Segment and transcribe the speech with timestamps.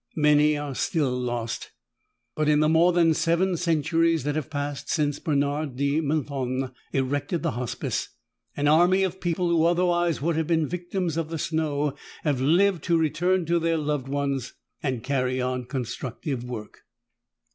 [0.17, 1.73] "Many are still lost.
[2.33, 7.43] But in the more than seven centuries that have passed since Bernard de Menthon erected
[7.43, 8.09] the Hospice,
[8.57, 11.93] an army of people who otherwise would have been victims of the snow
[12.23, 16.79] have lived to return to their loved ones and carry on constructive work."